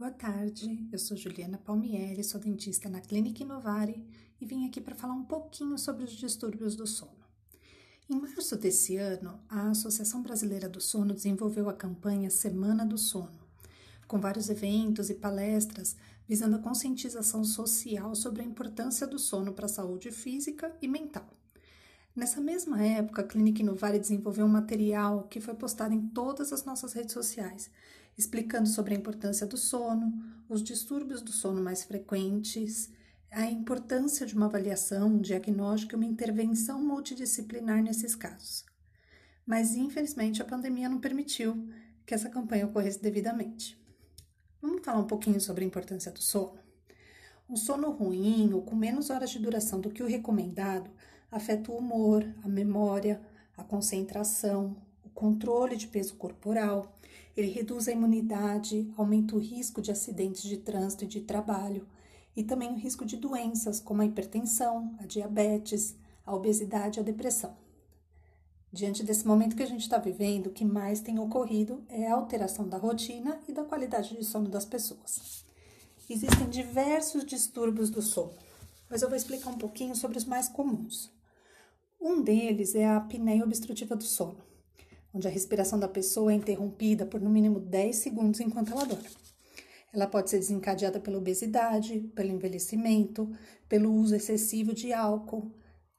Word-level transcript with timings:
Boa 0.00 0.12
tarde, 0.12 0.88
eu 0.90 0.98
sou 0.98 1.14
Juliana 1.14 1.58
Palmieri, 1.58 2.24
sou 2.24 2.40
dentista 2.40 2.88
na 2.88 3.02
Clínica 3.02 3.42
Inovare 3.42 4.02
e 4.40 4.46
vim 4.46 4.66
aqui 4.66 4.80
para 4.80 4.94
falar 4.94 5.12
um 5.12 5.26
pouquinho 5.26 5.76
sobre 5.76 6.04
os 6.04 6.12
distúrbios 6.12 6.74
do 6.74 6.86
sono. 6.86 7.22
Em 8.08 8.18
março 8.18 8.56
desse 8.56 8.96
ano, 8.96 9.38
a 9.46 9.68
Associação 9.68 10.22
Brasileira 10.22 10.70
do 10.70 10.80
Sono 10.80 11.12
desenvolveu 11.12 11.68
a 11.68 11.74
campanha 11.74 12.30
Semana 12.30 12.86
do 12.86 12.96
Sono, 12.96 13.38
com 14.08 14.18
vários 14.18 14.48
eventos 14.48 15.10
e 15.10 15.14
palestras 15.14 15.94
visando 16.26 16.56
a 16.56 16.60
conscientização 16.60 17.44
social 17.44 18.14
sobre 18.14 18.40
a 18.40 18.46
importância 18.46 19.06
do 19.06 19.18
sono 19.18 19.52
para 19.52 19.66
a 19.66 19.68
saúde 19.68 20.10
física 20.10 20.74
e 20.80 20.88
mental. 20.88 21.28
Nessa 22.16 22.40
mesma 22.40 22.82
época, 22.82 23.20
a 23.20 23.26
Clínica 23.26 23.60
Inovare 23.60 23.98
desenvolveu 23.98 24.46
um 24.46 24.48
material 24.48 25.24
que 25.24 25.42
foi 25.42 25.54
postado 25.54 25.92
em 25.92 26.08
todas 26.08 26.54
as 26.54 26.64
nossas 26.64 26.94
redes 26.94 27.12
sociais, 27.12 27.70
explicando 28.20 28.68
sobre 28.68 28.94
a 28.94 28.98
importância 28.98 29.46
do 29.46 29.56
sono, 29.56 30.12
os 30.46 30.62
distúrbios 30.62 31.22
do 31.22 31.32
sono 31.32 31.62
mais 31.62 31.82
frequentes, 31.84 32.90
a 33.30 33.46
importância 33.46 34.26
de 34.26 34.34
uma 34.34 34.46
avaliação, 34.46 35.08
um 35.08 35.20
diagnóstico 35.20 35.94
e 35.94 35.96
uma 35.96 36.04
intervenção 36.04 36.82
multidisciplinar 36.84 37.82
nesses 37.82 38.14
casos. 38.14 38.64
Mas, 39.46 39.74
infelizmente, 39.74 40.42
a 40.42 40.44
pandemia 40.44 40.88
não 40.88 41.00
permitiu 41.00 41.66
que 42.04 42.12
essa 42.12 42.28
campanha 42.28 42.66
ocorresse 42.66 43.00
devidamente. 43.00 43.80
Vamos 44.60 44.84
falar 44.84 44.98
um 44.98 45.06
pouquinho 45.06 45.40
sobre 45.40 45.64
a 45.64 45.66
importância 45.66 46.12
do 46.12 46.20
sono? 46.20 46.58
Um 47.48 47.56
sono 47.56 47.90
ruim 47.90 48.52
ou 48.52 48.62
com 48.62 48.76
menos 48.76 49.08
horas 49.08 49.30
de 49.30 49.38
duração 49.38 49.80
do 49.80 49.90
que 49.90 50.02
o 50.02 50.06
recomendado 50.06 50.90
afeta 51.30 51.72
o 51.72 51.78
humor, 51.78 52.22
a 52.44 52.48
memória, 52.48 53.20
a 53.56 53.64
concentração, 53.64 54.76
controle 55.20 55.76
de 55.76 55.86
peso 55.86 56.14
corporal, 56.14 56.98
ele 57.36 57.52
reduz 57.52 57.86
a 57.86 57.92
imunidade, 57.92 58.90
aumenta 58.96 59.36
o 59.36 59.38
risco 59.38 59.82
de 59.82 59.92
acidentes 59.92 60.42
de 60.42 60.56
trânsito 60.56 61.04
e 61.04 61.06
de 61.06 61.20
trabalho, 61.20 61.86
e 62.34 62.42
também 62.42 62.70
o 62.70 62.78
risco 62.78 63.04
de 63.04 63.18
doenças 63.18 63.78
como 63.78 64.00
a 64.00 64.06
hipertensão, 64.06 64.96
a 64.98 65.04
diabetes, 65.04 65.94
a 66.24 66.34
obesidade 66.34 66.98
e 66.98 67.00
a 67.00 67.04
depressão. 67.04 67.54
Diante 68.72 69.04
desse 69.04 69.26
momento 69.26 69.56
que 69.56 69.62
a 69.62 69.66
gente 69.66 69.82
está 69.82 69.98
vivendo, 69.98 70.46
o 70.46 70.52
que 70.52 70.64
mais 70.64 71.00
tem 71.00 71.18
ocorrido 71.18 71.84
é 71.90 72.06
a 72.06 72.14
alteração 72.14 72.66
da 72.66 72.78
rotina 72.78 73.42
e 73.46 73.52
da 73.52 73.64
qualidade 73.64 74.16
de 74.16 74.24
sono 74.24 74.48
das 74.48 74.64
pessoas. 74.64 75.44
Existem 76.08 76.48
diversos 76.48 77.26
distúrbios 77.26 77.90
do 77.90 78.00
sono, 78.00 78.32
mas 78.88 79.02
eu 79.02 79.08
vou 79.08 79.18
explicar 79.18 79.50
um 79.50 79.58
pouquinho 79.58 79.94
sobre 79.94 80.16
os 80.16 80.24
mais 80.24 80.48
comuns. 80.48 81.12
Um 82.00 82.22
deles 82.22 82.74
é 82.74 82.86
a 82.86 82.96
apneia 82.96 83.44
obstrutiva 83.44 83.94
do 83.94 84.04
sono, 84.04 84.49
onde 85.12 85.26
a 85.26 85.30
respiração 85.30 85.78
da 85.78 85.88
pessoa 85.88 86.32
é 86.32 86.36
interrompida 86.36 87.04
por 87.04 87.20
no 87.20 87.30
mínimo 87.30 87.60
10 87.60 87.96
segundos 87.96 88.40
enquanto 88.40 88.72
ela 88.72 88.84
dorme. 88.84 89.08
Ela 89.92 90.06
pode 90.06 90.30
ser 90.30 90.38
desencadeada 90.38 91.00
pela 91.00 91.18
obesidade, 91.18 92.00
pelo 92.14 92.30
envelhecimento, 92.30 93.30
pelo 93.68 93.92
uso 93.92 94.14
excessivo 94.14 94.72
de 94.72 94.92
álcool, 94.92 95.50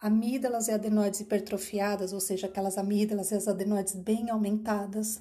amígdalas 0.00 0.68
e 0.68 0.72
adenoides 0.72 1.20
hipertrofiadas, 1.20 2.12
ou 2.12 2.20
seja, 2.20 2.46
aquelas 2.46 2.76
amígdalas 2.76 3.30
e 3.30 3.34
as 3.34 3.46
adenoides 3.46 3.94
bem 3.94 4.28
aumentadas, 4.28 5.20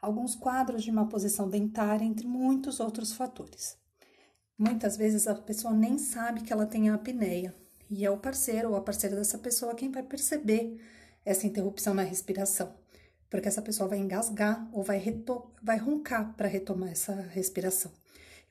alguns 0.00 0.34
quadros 0.34 0.82
de 0.82 0.90
má 0.90 1.04
posição 1.04 1.48
dentária, 1.48 2.04
entre 2.04 2.26
muitos 2.26 2.80
outros 2.80 3.12
fatores. 3.12 3.76
Muitas 4.58 4.96
vezes 4.96 5.26
a 5.26 5.34
pessoa 5.34 5.72
nem 5.72 5.98
sabe 5.98 6.42
que 6.42 6.52
ela 6.52 6.66
tem 6.66 6.88
a 6.88 6.94
apneia 6.94 7.54
e 7.88 8.04
é 8.04 8.10
o 8.10 8.18
parceiro 8.18 8.70
ou 8.70 8.76
a 8.76 8.80
parceira 8.80 9.16
dessa 9.16 9.38
pessoa 9.38 9.74
quem 9.74 9.90
vai 9.90 10.02
perceber 10.02 10.78
essa 11.24 11.46
interrupção 11.46 11.92
na 11.92 12.02
respiração, 12.02 12.74
porque 13.30 13.48
essa 13.48 13.62
pessoa 13.62 13.88
vai 13.88 13.98
engasgar 13.98 14.68
ou 14.72 14.82
vai, 14.82 15.00
vai 15.62 15.78
roncar 15.78 16.34
para 16.36 16.48
retomar 16.48 16.90
essa 16.90 17.14
respiração. 17.14 17.92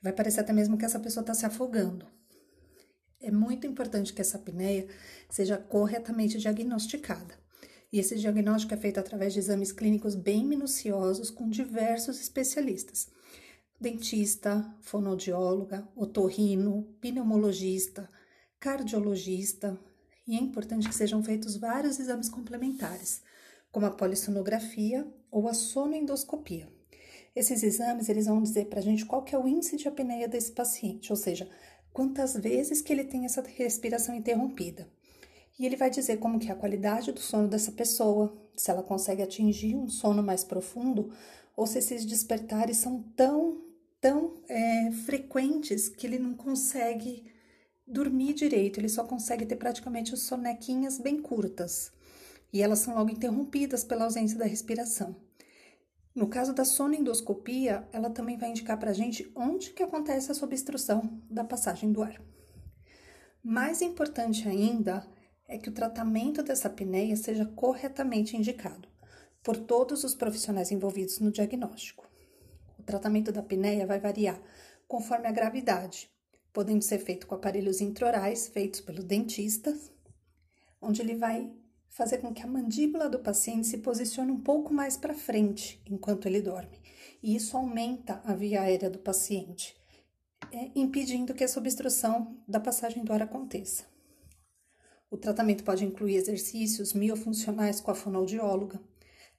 Vai 0.02 0.12
parecer 0.12 0.40
até 0.40 0.52
mesmo 0.52 0.78
que 0.78 0.84
essa 0.84 0.98
pessoa 0.98 1.20
está 1.20 1.34
se 1.34 1.44
afogando. 1.44 2.06
É 3.20 3.30
muito 3.30 3.66
importante 3.66 4.14
que 4.14 4.22
essa 4.22 4.38
apneia 4.38 4.88
seja 5.28 5.58
corretamente 5.58 6.38
diagnosticada. 6.38 7.38
E 7.92 7.98
esse 7.98 8.16
diagnóstico 8.16 8.72
é 8.72 8.76
feito 8.76 8.98
através 8.98 9.34
de 9.34 9.40
exames 9.40 9.72
clínicos 9.72 10.14
bem 10.14 10.46
minuciosos 10.46 11.28
com 11.28 11.50
diversos 11.50 12.18
especialistas: 12.18 13.08
dentista, 13.78 14.74
fonoaudióloga, 14.80 15.86
otorrino, 15.94 16.84
pneumologista, 17.00 18.08
cardiologista, 18.58 19.78
e 20.26 20.36
é 20.36 20.40
importante 20.40 20.88
que 20.88 20.94
sejam 20.94 21.22
feitos 21.22 21.56
vários 21.56 21.98
exames 21.98 22.28
complementares, 22.28 23.22
como 23.70 23.86
a 23.86 23.90
polissonografia 23.90 25.06
ou 25.30 25.48
a 25.48 25.54
sonoendoscopia. 25.54 26.68
Esses 27.34 27.62
exames 27.62 28.08
eles 28.08 28.26
vão 28.26 28.42
dizer 28.42 28.66
para 28.66 28.80
a 28.80 28.82
gente 28.82 29.06
qual 29.06 29.22
que 29.22 29.34
é 29.34 29.38
o 29.38 29.46
índice 29.46 29.76
de 29.76 29.86
apneia 29.86 30.26
desse 30.26 30.52
paciente, 30.52 31.12
ou 31.12 31.16
seja, 31.16 31.48
quantas 31.92 32.34
vezes 32.34 32.82
que 32.82 32.92
ele 32.92 33.04
tem 33.04 33.24
essa 33.24 33.42
respiração 33.42 34.14
interrompida. 34.14 34.88
E 35.58 35.66
ele 35.66 35.76
vai 35.76 35.90
dizer 35.90 36.16
como 36.18 36.38
que 36.38 36.48
é 36.48 36.52
a 36.52 36.56
qualidade 36.56 37.12
do 37.12 37.20
sono 37.20 37.46
dessa 37.46 37.70
pessoa, 37.70 38.36
se 38.56 38.70
ela 38.70 38.82
consegue 38.82 39.22
atingir 39.22 39.76
um 39.76 39.88
sono 39.88 40.22
mais 40.22 40.42
profundo 40.42 41.12
ou 41.56 41.66
se 41.66 41.78
esses 41.78 42.04
despertares 42.04 42.78
são 42.78 43.02
tão, 43.14 43.60
tão 44.00 44.34
é, 44.48 44.90
frequentes 45.04 45.88
que 45.88 46.06
ele 46.06 46.18
não 46.18 46.34
consegue 46.34 47.24
dormir 47.86 48.34
direito, 48.34 48.78
ele 48.80 48.88
só 48.88 49.04
consegue 49.04 49.44
ter 49.44 49.56
praticamente 49.56 50.14
as 50.14 50.20
sonequinhas 50.20 50.98
bem 50.98 51.20
curtas. 51.20 51.92
E 52.52 52.62
elas 52.62 52.80
são 52.80 52.94
logo 52.94 53.10
interrompidas 53.10 53.84
pela 53.84 54.04
ausência 54.04 54.38
da 54.38 54.44
respiração. 54.44 55.16
No 56.14 56.28
caso 56.28 56.52
da 56.52 56.64
sonoendoscopia, 56.64 57.88
ela 57.92 58.10
também 58.10 58.36
vai 58.36 58.50
indicar 58.50 58.78
para 58.78 58.90
a 58.90 58.94
gente 58.94 59.30
onde 59.34 59.70
que 59.70 59.82
acontece 59.82 60.30
essa 60.30 60.44
obstrução 60.44 61.22
da 61.30 61.44
passagem 61.44 61.92
do 61.92 62.02
ar. 62.02 62.20
Mais 63.42 63.80
importante 63.80 64.48
ainda 64.48 65.06
é 65.46 65.56
que 65.56 65.68
o 65.68 65.72
tratamento 65.72 66.42
dessa 66.42 66.68
apneia 66.68 67.16
seja 67.16 67.46
corretamente 67.46 68.36
indicado 68.36 68.88
por 69.42 69.56
todos 69.56 70.04
os 70.04 70.14
profissionais 70.14 70.70
envolvidos 70.70 71.18
no 71.20 71.30
diagnóstico. 71.30 72.08
O 72.78 72.82
tratamento 72.82 73.32
da 73.32 73.40
apneia 73.40 73.86
vai 73.86 73.98
variar 73.98 74.40
conforme 74.86 75.26
a 75.28 75.32
gravidade, 75.32 76.10
podendo 76.52 76.82
ser 76.82 76.98
feito 76.98 77.26
com 77.26 77.34
aparelhos 77.34 77.80
intraorais 77.80 78.48
feitos 78.48 78.80
pelo 78.80 79.02
dentista, 79.02 79.72
onde 80.82 81.00
ele 81.00 81.14
vai 81.14 81.52
fazer 81.90 82.18
com 82.18 82.32
que 82.32 82.42
a 82.42 82.46
mandíbula 82.46 83.08
do 83.08 83.18
paciente 83.18 83.66
se 83.66 83.78
posicione 83.78 84.32
um 84.32 84.40
pouco 84.40 84.72
mais 84.72 84.96
para 84.96 85.14
frente 85.14 85.82
enquanto 85.86 86.26
ele 86.26 86.40
dorme. 86.40 86.80
E 87.22 87.36
isso 87.36 87.56
aumenta 87.56 88.22
a 88.24 88.34
via 88.34 88.62
aérea 88.62 88.88
do 88.88 88.98
paciente, 88.98 89.76
é, 90.50 90.70
impedindo 90.74 91.34
que 91.34 91.44
essa 91.44 91.60
obstrução 91.60 92.38
da 92.48 92.58
passagem 92.58 93.04
do 93.04 93.12
ar 93.12 93.22
aconteça. 93.22 93.84
O 95.10 95.18
tratamento 95.18 95.64
pode 95.64 95.84
incluir 95.84 96.16
exercícios 96.16 96.94
miofuncionais 96.94 97.80
com 97.80 97.90
a 97.90 97.94
fonoaudióloga, 97.94 98.80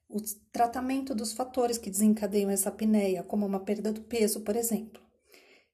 o 0.08 0.22
tratamento 0.52 1.16
dos 1.16 1.32
fatores 1.32 1.78
que 1.78 1.90
desencadeiam 1.90 2.52
essa 2.52 2.70
apneia, 2.70 3.24
como 3.24 3.46
uma 3.46 3.62
perda 3.62 3.92
do 3.94 4.02
peso, 4.02 4.42
por 4.42 4.56
exemplo 4.56 5.02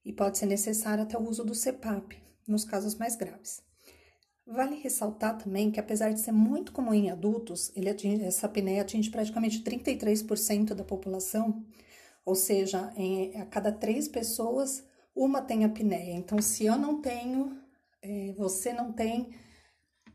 e 0.08 0.14
pode 0.14 0.38
ser 0.38 0.46
necessário 0.46 1.04
até 1.04 1.18
o 1.18 1.28
uso 1.28 1.44
do 1.44 1.54
CPAP, 1.54 2.18
nos 2.48 2.64
casos 2.64 2.96
mais 2.96 3.18
graves. 3.18 3.62
Vale 4.48 4.76
ressaltar 4.78 5.38
também 5.38 5.70
que, 5.70 5.80
apesar 5.80 6.14
de 6.14 6.22
ser 6.22 6.32
muito 6.32 6.72
comum 6.72 6.94
em 6.94 7.12
adultos, 7.12 7.70
atinge, 7.76 8.24
essa 8.24 8.46
apneia 8.46 8.82
atinge 8.82 9.10
praticamente 9.10 9.62
33% 9.62 10.74
da 10.74 10.86
população, 10.86 11.66
ou 12.26 12.34
seja, 12.34 12.94
em, 12.96 13.36
a 13.42 13.46
cada 13.46 13.74
três 13.74 14.08
pessoas, 14.08 14.86
uma 15.14 15.42
tem 15.42 15.66
apneia. 15.66 16.14
Então, 16.14 16.42
se 16.42 16.66
eu 16.66 16.78
não 16.78 17.02
tenho, 17.02 17.62
é, 18.02 18.32
você 18.38 18.72
não 18.72 18.94
tem, 18.94 19.32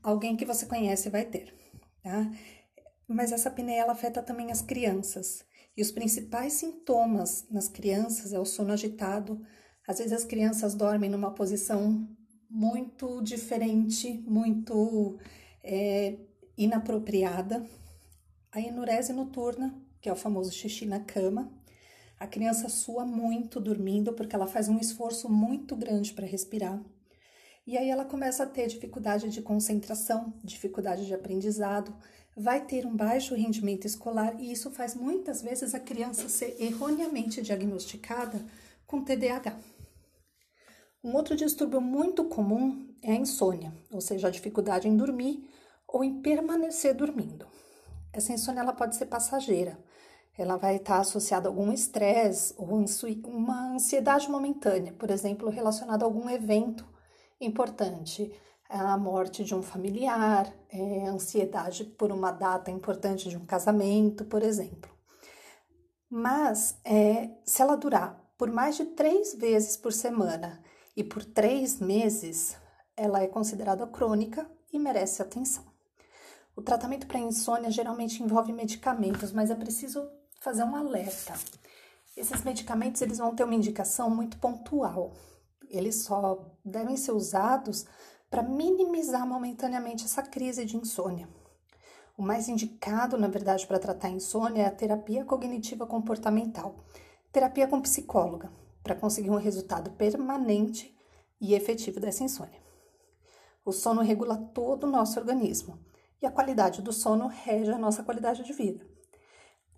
alguém 0.03 0.35
que 0.35 0.47
você 0.47 0.65
conhece 0.65 1.11
vai 1.11 1.27
ter, 1.27 1.55
tá? 2.03 2.31
Mas 3.07 3.33
essa 3.33 3.51
apneia 3.51 3.85
afeta 3.85 4.23
também 4.23 4.51
as 4.51 4.63
crianças. 4.63 5.45
E 5.77 5.83
os 5.83 5.91
principais 5.91 6.55
sintomas 6.55 7.47
nas 7.51 7.69
crianças 7.69 8.33
é 8.33 8.41
o 8.41 8.47
sono 8.47 8.73
agitado, 8.73 9.45
às 9.87 9.99
vezes 9.99 10.13
as 10.13 10.25
crianças 10.25 10.75
dormem 10.75 11.11
numa 11.11 11.35
posição 11.35 12.09
muito 12.53 13.23
diferente, 13.23 14.23
muito 14.27 15.19
é, 15.65 16.17
inapropriada. 16.57 17.67
A 18.53 18.61
enurese 18.61 19.15
noturna, 19.15 19.75
que 20.03 20.09
é 20.09 20.13
o 20.13 20.17
famoso 20.17 20.53
xixi 20.53 20.85
na 20.85 21.01
cama, 21.01 21.51
a 22.21 22.27
criança 22.27 22.69
sua 22.69 23.07
muito 23.07 23.59
dormindo 23.59 24.13
porque 24.13 24.37
ela 24.37 24.47
faz 24.47 24.69
um 24.69 24.79
esforço 24.79 25.31
muito 25.31 25.75
grande 25.75 26.13
para 26.13 26.27
respirar. 26.27 26.79
E 27.67 27.79
aí 27.79 27.89
ela 27.89 28.05
começa 28.05 28.43
a 28.43 28.47
ter 28.47 28.67
dificuldade 28.67 29.31
de 29.31 29.41
concentração, 29.41 30.35
dificuldade 30.45 31.07
de 31.07 31.15
aprendizado, 31.15 31.95
vai 32.37 32.65
ter 32.65 32.85
um 32.85 32.95
baixo 32.95 33.35
rendimento 33.35 33.87
escolar 33.87 34.39
e 34.39 34.53
isso 34.53 34.71
faz 34.71 34.95
muitas 34.95 35.41
vezes 35.41 35.75
a 35.75 35.81
criança 35.81 36.29
ser 36.29 36.55
erroneamente 36.61 37.41
diagnosticada 37.41 38.45
com 38.87 39.03
TDAH. 39.03 39.59
Um 41.05 41.17
outro 41.17 41.35
distúrbio 41.35 41.81
muito 41.81 42.25
comum 42.25 42.89
é 43.03 43.11
a 43.11 43.17
insônia, 43.17 43.75
ou 43.91 44.01
seja, 44.01 44.29
a 44.29 44.31
dificuldade 44.31 44.87
em 44.87 44.97
dormir 44.97 45.51
ou 45.89 46.05
em 46.05 46.23
permanecer 46.23 46.95
dormindo. 46.95 47.45
Essa 48.13 48.33
insônia 48.33 48.61
ela 48.61 48.73
pode 48.73 48.95
ser 48.95 49.07
passageira. 49.07 49.77
ela 50.39 50.57
vai 50.57 50.77
estar 50.77 50.99
associada 50.99 51.49
a 51.49 51.51
algum 51.51 51.73
estresse 51.73 52.55
ou 52.57 52.69
uma 53.27 53.75
ansiedade 53.75 54.31
momentânea, 54.31 54.93
por 54.93 55.11
exemplo, 55.11 55.51
relacionada 55.51 56.05
a 56.05 56.07
algum 56.07 56.31
evento 56.31 56.87
importante, 57.41 58.33
a 58.69 58.97
morte 58.97 59.45
de 59.45 59.55
um 59.55 59.63
familiar, 59.63 60.51
é, 60.71 61.07
ansiedade 61.07 61.85
por 61.85 62.13
uma 62.13 62.31
data 62.31 62.71
importante 62.71 63.29
de 63.29 63.37
um 63.37 63.45
casamento, 63.45 64.25
por 64.25 64.43
exemplo. 64.43 64.91
Mas 66.09 66.79
é, 66.85 67.29
se 67.45 67.61
ela 67.61 67.77
durar 67.77 68.23
por 68.39 68.51
mais 68.51 68.77
de 68.77 68.87
três 68.87 69.35
vezes 69.35 69.77
por 69.77 69.93
semana 69.93 70.63
e 70.97 71.03
por 71.03 71.25
três 71.25 71.81
meses, 71.81 72.57
ela 72.97 73.23
é 73.23 73.27
considerada 73.27 73.87
crônica 73.87 74.49
e 74.73 74.79
merece 74.79 75.23
atenção. 75.23 75.65
O 76.55 76.63
tratamento 76.63 77.07
para 77.07 77.19
insônia 77.19 77.71
geralmente 77.71 78.23
envolve 78.23 78.53
medicamentos, 78.53 79.33
mas 79.33 79.51
é 79.51 79.55
preciso 79.55 80.07
fazer 80.41 80.65
um 80.65 80.77
alerta. 80.77 81.35
Esses 82.17 82.43
medicamentos 82.43 83.01
eles 83.01 83.19
vão 83.19 83.35
ter 83.35 83.45
uma 83.45 83.55
indicação 83.55 84.11
muito 84.11 84.39
pontual. 84.39 85.15
Eles 85.71 86.03
só 86.03 86.45
devem 86.63 86.97
ser 86.97 87.13
usados 87.13 87.87
para 88.31 88.43
minimizar 88.43 89.27
momentaneamente 89.27 90.05
essa 90.05 90.23
crise 90.23 90.67
de 90.67 90.77
insônia. 90.77 91.29
O 92.17 92.23
mais 92.23 92.49
indicado, 92.49 93.17
na 93.17 93.29
verdade, 93.29 93.67
para 93.67 93.79
tratar 93.79 94.09
a 94.09 94.13
insônia 94.13 94.63
é 94.63 94.67
a 94.67 94.71
terapia 94.71 95.25
cognitiva 95.25 95.87
comportamental, 95.87 96.85
terapia 97.33 97.67
com 97.67 97.81
psicóloga, 97.81 98.53
para 98.83 98.95
conseguir 98.95 99.31
um 99.31 99.37
resultado 99.37 99.91
permanente 99.93 100.97
e 101.41 101.55
efetivo 101.55 102.01
dessa 102.01 102.25
insônia. 102.25 102.61
O 103.65 103.73
sono 103.73 104.03
regula 104.03 104.37
todo 104.37 104.85
o 104.85 104.91
nosso 104.91 105.19
organismo 105.19 105.79
e 106.21 106.27
a 106.27 106.31
qualidade 106.31 106.83
do 106.83 106.93
sono 106.93 107.27
rege 107.27 107.71
a 107.71 107.79
nossa 107.79 108.03
qualidade 108.03 108.45
de 108.45 108.53
vida. 108.53 108.85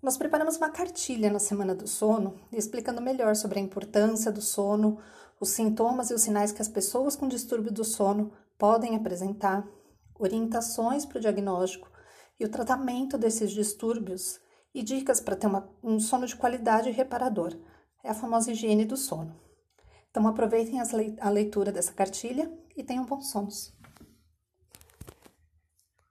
Nós 0.01 0.17
preparamos 0.17 0.57
uma 0.57 0.69
cartilha 0.69 1.31
na 1.31 1.39
semana 1.39 1.73
do 1.73 1.87
sono, 1.87 2.39
explicando 2.51 3.01
melhor 3.01 3.35
sobre 3.35 3.59
a 3.59 3.61
importância 3.61 4.31
do 4.31 4.41
sono, 4.41 4.99
os 5.39 5.49
sintomas 5.49 6.11
e 6.11 6.13
os 6.13 6.21
sinais 6.21 6.51
que 6.51 6.61
as 6.61 6.67
pessoas 6.67 7.15
com 7.15 7.27
distúrbio 7.27 7.71
do 7.71 7.83
sono 7.83 8.31
podem 8.57 8.95
apresentar, 8.95 9.67
orientações 10.17 11.05
para 11.05 11.17
o 11.17 11.21
diagnóstico 11.21 11.89
e 12.39 12.45
o 12.45 12.49
tratamento 12.49 13.17
desses 13.17 13.51
distúrbios 13.51 14.39
e 14.73 14.83
dicas 14.83 15.19
para 15.19 15.35
ter 15.35 15.47
uma, 15.47 15.69
um 15.81 15.99
sono 15.99 16.27
de 16.27 16.35
qualidade 16.35 16.89
e 16.89 16.91
reparador. 16.91 17.57
É 18.05 18.11
a 18.11 18.13
famosa 18.13 18.51
higiene 18.51 18.85
do 18.85 18.95
sono. 18.95 19.35
Então 20.11 20.27
aproveitem 20.27 20.79
a 20.79 21.29
leitura 21.31 21.71
dessa 21.71 21.91
cartilha 21.91 22.53
e 22.77 22.83
tenham 22.83 23.03
bons 23.03 23.31
sonos. 23.31 23.74